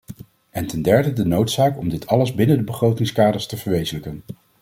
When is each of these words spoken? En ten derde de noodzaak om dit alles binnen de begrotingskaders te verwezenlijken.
En 0.49 0.67
ten 0.67 0.81
derde 0.81 1.13
de 1.13 1.25
noodzaak 1.25 1.77
om 1.77 1.89
dit 1.89 2.07
alles 2.07 2.33
binnen 2.33 2.57
de 2.57 2.63
begrotingskaders 2.63 3.45
te 3.47 3.57
verwezenlijken. 3.57 4.21